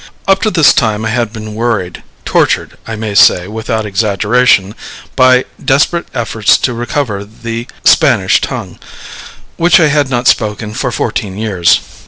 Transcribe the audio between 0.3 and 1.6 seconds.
to this time I had been